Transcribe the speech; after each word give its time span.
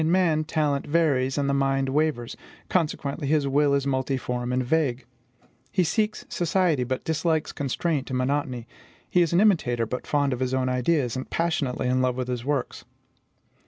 In 0.03 0.11
man, 0.11 0.45
talent 0.45 0.87
varies, 0.87 1.37
and 1.37 1.47
the 1.47 1.53
mind 1.53 1.89
wavers; 1.89 2.35
consequently, 2.69 3.27
his 3.27 3.47
will 3.47 3.75
is 3.75 3.85
multiform 3.85 4.51
and 4.51 4.65
vague. 4.65 5.05
He 5.71 5.83
seeks 5.83 6.25
society, 6.27 6.83
but 6.83 7.03
dislikes 7.03 7.51
constraint 7.51 8.09
and 8.09 8.17
monotony; 8.17 8.67
he 9.07 9.21
is 9.21 9.31
an 9.31 9.39
imitator, 9.39 9.85
but 9.85 10.07
fond 10.07 10.33
of 10.33 10.39
his 10.39 10.55
own 10.55 10.69
ideas, 10.69 11.15
and 11.15 11.29
passionately 11.29 11.87
in 11.87 12.01
love 12.01 12.15
with 12.15 12.29
his 12.29 12.43
works. 12.43 12.83